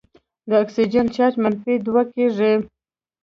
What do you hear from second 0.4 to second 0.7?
د